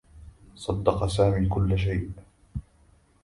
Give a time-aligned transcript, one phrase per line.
[0.55, 2.09] صدّق سامي كلّ شيء.